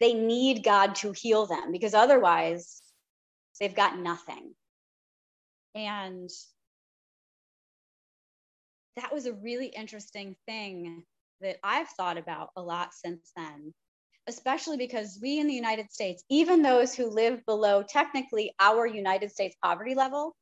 They 0.00 0.14
need 0.14 0.64
God 0.64 0.94
to 0.96 1.12
heal 1.12 1.46
them 1.46 1.72
because 1.72 1.94
otherwise, 1.94 2.80
they've 3.60 3.74
got 3.74 3.98
nothing. 3.98 4.54
And 5.74 6.30
that 8.96 9.12
was 9.12 9.26
a 9.26 9.34
really 9.34 9.66
interesting 9.66 10.36
thing 10.46 11.04
that 11.40 11.58
I've 11.62 11.88
thought 11.90 12.18
about 12.18 12.50
a 12.56 12.62
lot 12.62 12.92
since 12.92 13.30
then, 13.36 13.72
especially 14.26 14.76
because 14.76 15.18
we 15.22 15.38
in 15.38 15.46
the 15.46 15.54
United 15.54 15.92
States, 15.92 16.22
even 16.28 16.62
those 16.62 16.94
who 16.94 17.08
live 17.08 17.44
below 17.46 17.82
technically 17.82 18.54
our 18.60 18.86
United 18.86 19.30
States 19.30 19.56
poverty 19.62 19.94
level, 19.94 20.34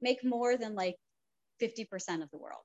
make 0.00 0.24
more 0.24 0.56
than 0.56 0.74
like 0.74 0.96
50% 1.62 2.22
of 2.22 2.30
the 2.30 2.38
world. 2.38 2.62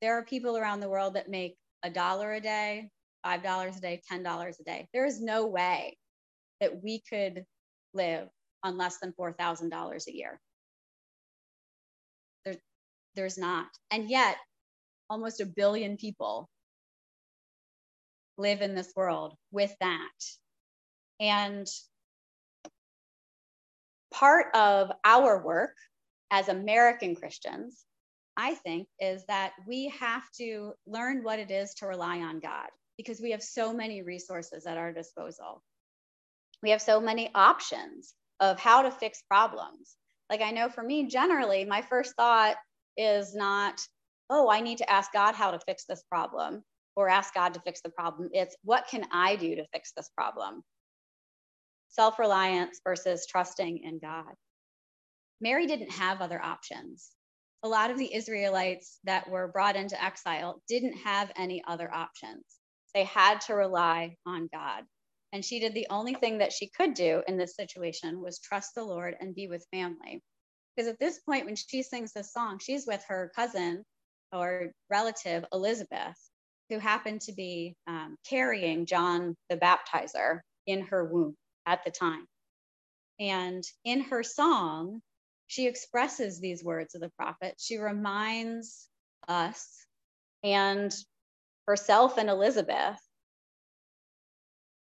There 0.00 0.14
are 0.18 0.24
people 0.24 0.56
around 0.56 0.80
the 0.80 0.88
world 0.88 1.14
that 1.14 1.28
make 1.28 1.56
a 1.82 1.90
dollar 1.90 2.32
a 2.32 2.40
day, 2.40 2.90
$5 3.28 3.76
a 3.76 3.80
day, 3.80 4.00
$10 4.10 4.60
a 4.60 4.64
day. 4.64 4.88
There 4.92 5.06
is 5.06 5.20
no 5.20 5.46
way 5.46 5.96
that 6.60 6.82
we 6.82 7.02
could 7.08 7.44
live 7.94 8.28
on 8.62 8.76
less 8.76 8.98
than 8.98 9.12
$4,000 9.18 10.06
a 10.06 10.16
year. 10.16 10.40
There, 12.44 12.54
there's 13.14 13.38
not. 13.38 13.66
And 13.90 14.08
yet, 14.08 14.36
almost 15.10 15.40
a 15.40 15.46
billion 15.46 15.96
people 15.96 16.48
live 18.36 18.62
in 18.62 18.74
this 18.74 18.92
world 18.96 19.34
with 19.50 19.74
that. 19.80 20.08
And 21.20 21.66
part 24.12 24.46
of 24.54 24.90
our 25.04 25.44
work 25.44 25.74
as 26.30 26.48
American 26.48 27.14
Christians, 27.16 27.84
I 28.36 28.54
think, 28.54 28.86
is 29.00 29.24
that 29.26 29.52
we 29.66 29.88
have 30.00 30.22
to 30.38 30.72
learn 30.86 31.24
what 31.24 31.38
it 31.38 31.50
is 31.50 31.74
to 31.74 31.86
rely 31.86 32.18
on 32.20 32.38
God 32.40 32.68
because 32.98 33.20
we 33.20 33.30
have 33.30 33.42
so 33.42 33.72
many 33.72 34.02
resources 34.02 34.66
at 34.66 34.76
our 34.76 34.92
disposal. 34.92 35.62
We 36.62 36.70
have 36.70 36.82
so 36.82 37.00
many 37.00 37.30
options 37.34 38.12
of 38.40 38.58
how 38.58 38.82
to 38.82 38.90
fix 38.90 39.22
problems. 39.22 39.96
Like 40.28 40.42
I 40.42 40.50
know 40.50 40.68
for 40.68 40.82
me, 40.82 41.06
generally, 41.06 41.64
my 41.64 41.80
first 41.80 42.14
thought 42.16 42.56
is 42.96 43.34
not, 43.34 43.80
oh, 44.28 44.50
I 44.50 44.60
need 44.60 44.78
to 44.78 44.90
ask 44.90 45.12
God 45.12 45.34
how 45.34 45.52
to 45.52 45.60
fix 45.60 45.84
this 45.84 46.02
problem 46.10 46.62
or 46.96 47.08
ask 47.08 47.32
God 47.32 47.54
to 47.54 47.60
fix 47.60 47.80
the 47.80 47.90
problem. 47.90 48.28
It's 48.32 48.56
what 48.64 48.88
can 48.90 49.06
I 49.12 49.36
do 49.36 49.54
to 49.54 49.66
fix 49.72 49.92
this 49.96 50.10
problem? 50.16 50.62
Self 51.88 52.18
reliance 52.18 52.80
versus 52.84 53.26
trusting 53.26 53.78
in 53.78 54.00
God. 54.00 54.34
Mary 55.40 55.66
didn't 55.66 55.92
have 55.92 56.20
other 56.20 56.42
options. 56.42 57.10
A 57.62 57.68
lot 57.68 57.90
of 57.90 57.98
the 57.98 58.12
Israelites 58.12 58.98
that 59.04 59.30
were 59.30 59.48
brought 59.48 59.76
into 59.76 60.02
exile 60.02 60.60
didn't 60.68 60.98
have 60.98 61.30
any 61.36 61.62
other 61.66 61.92
options. 61.92 62.57
They 62.94 63.04
had 63.04 63.40
to 63.42 63.54
rely 63.54 64.16
on 64.26 64.48
God. 64.52 64.84
And 65.32 65.44
she 65.44 65.60
did 65.60 65.74
the 65.74 65.88
only 65.90 66.14
thing 66.14 66.38
that 66.38 66.52
she 66.52 66.68
could 66.68 66.94
do 66.94 67.22
in 67.28 67.36
this 67.36 67.54
situation 67.54 68.20
was 68.20 68.38
trust 68.38 68.74
the 68.74 68.84
Lord 68.84 69.16
and 69.20 69.34
be 69.34 69.46
with 69.46 69.66
family. 69.72 70.22
Because 70.74 70.88
at 70.88 70.98
this 70.98 71.18
point, 71.18 71.44
when 71.44 71.56
she 71.56 71.82
sings 71.82 72.12
this 72.12 72.32
song, 72.32 72.58
she's 72.60 72.86
with 72.86 73.04
her 73.08 73.30
cousin 73.34 73.84
or 74.32 74.72
relative, 74.90 75.44
Elizabeth, 75.52 76.16
who 76.70 76.78
happened 76.78 77.20
to 77.22 77.32
be 77.32 77.74
um, 77.86 78.16
carrying 78.28 78.86
John 78.86 79.36
the 79.50 79.56
Baptizer 79.56 80.40
in 80.66 80.82
her 80.82 81.04
womb 81.04 81.34
at 81.66 81.84
the 81.84 81.90
time. 81.90 82.26
And 83.20 83.64
in 83.84 84.02
her 84.02 84.22
song, 84.22 85.00
she 85.46 85.66
expresses 85.66 86.38
these 86.38 86.62
words 86.62 86.94
of 86.94 87.00
the 87.00 87.10
prophet. 87.18 87.54
She 87.58 87.78
reminds 87.78 88.88
us 89.26 89.66
and 90.44 90.94
herself 91.68 92.16
and 92.16 92.30
Elizabeth 92.30 92.98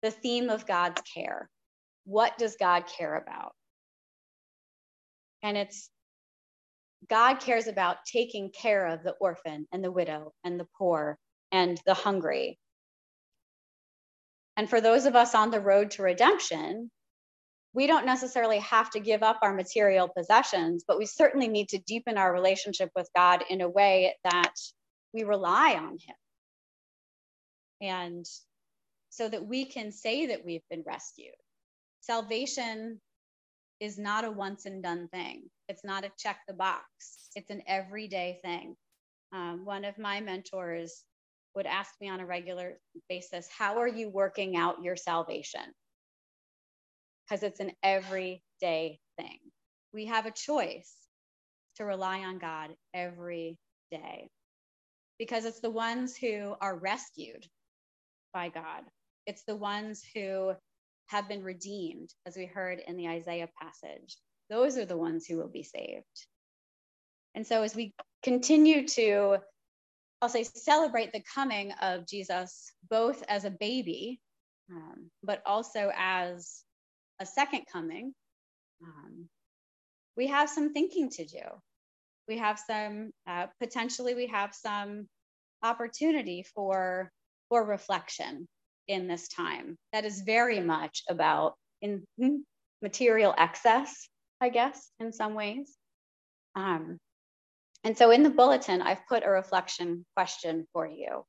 the 0.02 0.10
theme 0.10 0.50
of 0.50 0.66
God's 0.66 1.00
care. 1.14 1.48
What 2.06 2.40
does 2.40 2.56
God 2.60 2.86
care 2.88 3.16
about? 3.16 3.54
And 5.44 5.56
it's 5.56 5.92
God 7.08 7.36
cares 7.36 7.68
about 7.68 7.98
taking 8.12 8.50
care 8.52 8.88
of 8.88 9.04
the 9.04 9.12
orphan 9.12 9.68
and 9.72 9.84
the 9.84 9.92
widow 9.92 10.34
and 10.44 10.60
the 10.60 10.68
poor 10.76 11.20
and 11.52 11.80
the 11.86 11.94
hungry. 11.94 12.58
And 14.58 14.68
for 14.68 14.82
those 14.82 15.06
of 15.06 15.16
us 15.16 15.36
on 15.36 15.52
the 15.52 15.60
road 15.60 15.92
to 15.92 16.04
redemption, 16.04 16.90
we 17.74 17.86
don't 17.86 18.08
necessarily 18.08 18.60
have 18.60 18.90
to 18.92 19.00
give 19.00 19.22
up 19.22 19.40
our 19.44 19.54
material 19.54 20.10
possessions, 20.10 20.84
but 20.88 20.98
we 20.98 21.06
certainly 21.06 21.48
need 21.48 21.70
to 21.70 21.80
deepen 21.80 22.18
our 22.18 22.34
relationship 22.34 22.90
with 22.96 23.08
God 23.16 23.44
in 23.52 23.62
a 23.62 23.70
way 23.70 24.16
that 24.24 24.54
we 25.14 25.24
rely 25.24 25.76
on 25.76 25.92
Him. 25.92 26.16
And 27.82 28.26
so 29.10 29.28
that 29.28 29.46
we 29.46 29.66
can 29.66 29.92
say 29.92 30.28
that 30.28 30.46
we've 30.46 30.68
been 30.70 30.84
rescued. 30.86 31.36
Salvation 32.02 33.00
is 33.80 33.98
not 33.98 34.24
a 34.24 34.32
once 34.32 34.66
and 34.66 34.82
done 34.84 35.08
thing, 35.10 35.50
it's 35.68 35.84
not 35.84 36.06
a 36.06 36.12
check 36.18 36.38
the 36.48 36.54
box, 36.54 37.30
it's 37.36 37.50
an 37.50 37.62
everyday 37.68 38.40
thing. 38.44 38.76
Um, 39.34 39.66
one 39.66 39.86
of 39.86 39.98
my 39.98 40.22
mentors 40.22 41.04
would 41.56 41.66
ask 41.66 41.92
me 42.00 42.10
on 42.10 42.20
a 42.20 42.26
regular 42.26 42.80
basis, 43.10 43.48
How 43.58 43.80
are 43.80 43.88
you 43.88 44.10
working 44.10 44.56
out 44.56 44.84
your 44.84 44.96
salvation? 44.96 45.62
Because 47.28 47.44
it's 47.44 47.60
an 47.60 47.72
everyday 47.84 49.00
thing. 49.18 49.40
We 49.94 50.06
have 50.06 50.26
a 50.26 50.32
choice 50.32 50.94
to 51.78 51.86
rely 51.86 52.20
on 52.20 52.38
God 52.38 52.72
every 52.94 53.58
day 53.92 54.30
because 55.18 55.46
it's 55.46 55.60
the 55.60 55.70
ones 55.70 56.16
who 56.16 56.56
are 56.62 56.78
rescued 56.78 57.46
by 58.34 58.50
God 58.50 58.84
it's 59.26 59.44
the 59.44 59.56
ones 59.56 60.04
who 60.14 60.54
have 61.08 61.28
been 61.28 61.44
redeemed, 61.44 62.10
as 62.26 62.36
we 62.36 62.46
heard 62.46 62.82
in 62.88 62.98
the 62.98 63.08
Isaiah 63.08 63.50
passage. 63.62 64.18
Those 64.50 64.78
are 64.78 64.86
the 64.86 64.98
ones 64.98 65.26
who 65.26 65.38
will 65.38 65.50
be 65.50 65.64
saved. 65.64 66.06
And 67.36 67.46
so, 67.46 67.64
as 67.64 67.76
we 67.76 67.94
continue 68.24 68.88
to, 68.90 69.38
I'll 70.22 70.30
say, 70.30 70.44
celebrate 70.44 71.14
the 71.14 71.24
coming 71.34 71.72
of 71.82 72.08
Jesus, 72.08 72.72
both 72.90 73.24
as 73.30 73.46
a 73.46 73.52
baby, 73.52 74.20
um, 74.70 75.10
but 75.24 75.42
also 75.46 75.92
as 75.96 76.64
a 77.20 77.26
second 77.26 77.64
coming, 77.72 78.14
um, 78.84 79.30
we 80.18 80.28
have 80.28 80.50
some 80.50 80.74
thinking 80.74 81.10
to 81.12 81.26
do. 81.26 81.44
We 82.28 82.38
have 82.38 82.60
some, 82.60 83.12
uh, 83.28 83.48
potentially, 83.60 84.14
we 84.16 84.28
have 84.28 84.54
some 84.54 85.08
opportunity 85.64 86.46
for, 86.54 87.12
for 87.52 87.66
reflection 87.66 88.48
in 88.88 89.10
this 89.10 89.28
time 89.28 89.78
that 89.92 90.06
is 90.06 90.22
very 90.22 90.62
much 90.62 91.04
about 91.10 91.56
in 91.82 92.02
material 92.82 93.36
excess, 93.38 94.08
I 94.40 94.48
guess, 94.48 94.90
in 95.02 95.12
some 95.12 95.34
ways. 95.34 95.76
Um, 96.56 96.98
and 97.84 97.98
so 97.98 98.10
in 98.12 98.24
the 98.24 98.30
bulletin, 98.30 98.82
I've 98.82 99.06
put 99.06 99.26
a 99.26 99.30
reflection 99.30 100.06
question 100.16 100.66
for 100.72 100.88
you, 100.88 101.26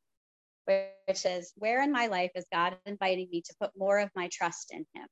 which 0.66 1.26
is 1.26 1.52
Where 1.56 1.82
in 1.82 1.90
my 1.90 2.06
life 2.06 2.30
is 2.36 2.46
God 2.52 2.76
inviting 2.86 3.28
me 3.28 3.42
to 3.42 3.54
put 3.60 3.72
more 3.76 3.98
of 3.98 4.10
my 4.14 4.28
trust 4.30 4.70
in 4.70 4.86
Him? 4.94 5.08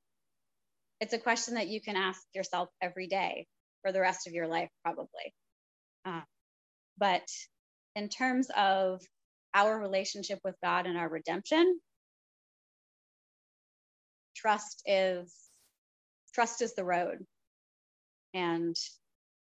It's 1.01 1.13
a 1.13 1.19
question 1.19 1.55
that 1.55 1.67
you 1.67 1.81
can 1.81 1.97
ask 1.97 2.21
yourself 2.35 2.69
every 2.81 3.09
day 3.09 3.49
for 3.83 3.91
the 3.91 4.01
rest 4.01 4.29
of 4.29 4.33
your 4.33 4.47
life, 4.47 4.69
probably. 4.85 5.35
Uh, 6.05 6.21
but 6.99 7.27
in 7.97 8.09
terms 8.09 8.49
of 8.57 9.03
our 9.55 9.79
relationship 9.79 10.39
with 10.45 10.55
God 10.63 10.87
and 10.87 10.97
our 10.97 11.09
redemption, 11.09 11.81
trust 14.37 14.83
is 14.87 15.35
trust 16.35 16.63
is 16.63 16.75
the 16.75 16.85
road. 16.85 17.25
And 18.35 18.77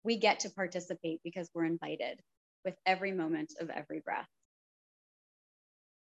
we 0.02 0.18
get 0.18 0.40
to 0.40 0.50
participate 0.50 1.20
because 1.22 1.50
we're 1.54 1.66
invited 1.66 2.20
with 2.64 2.74
every 2.86 3.12
moment 3.12 3.52
of 3.60 3.70
every 3.70 4.00
breath 4.00 4.28